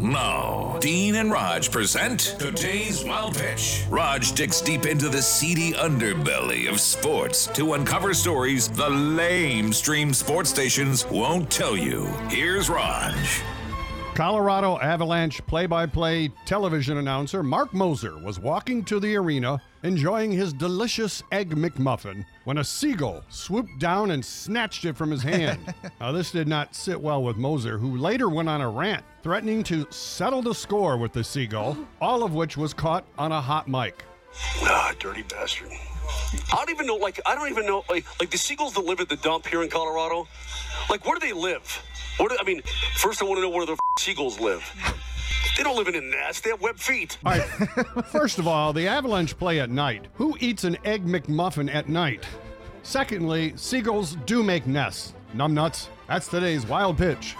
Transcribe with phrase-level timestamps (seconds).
[0.00, 0.78] No.
[0.80, 3.84] Dean and Rog present today's Wild Pitch.
[3.90, 10.14] Rog digs deep into the seedy underbelly of sports to uncover stories the lame stream
[10.14, 12.06] sports stations won't tell you.
[12.30, 13.12] Here's Rog.
[14.14, 20.30] Colorado Avalanche play by play television announcer Marc Moser was walking to the arena enjoying
[20.30, 25.74] his delicious Egg McMuffin when a seagull swooped down and snatched it from his hand.
[26.00, 29.62] now, this did not sit well with Moser, who later went on a rant threatening
[29.64, 33.68] to settle the score with the seagull, all of which was caught on a hot
[33.68, 34.04] mic.
[34.62, 35.70] Ah, dirty bastard.
[36.52, 39.00] I don't even know, like, I don't even know, like, like the seagulls that live
[39.00, 40.28] at the dump here in Colorado,
[40.90, 41.82] like, where do they live?
[42.20, 42.60] What I mean,
[42.96, 44.62] first I want to know where the f- seagulls live.
[45.56, 46.44] They don't live in a nest.
[46.44, 47.16] They have web feet.
[47.24, 47.42] All right,
[48.06, 50.08] first of all, the Avalanche play at night.
[50.14, 52.26] Who eats an Egg McMuffin at night?
[52.82, 55.14] Secondly, seagulls do make nests.
[55.34, 55.88] Numbnuts.
[56.08, 57.36] That's today's wild pitch.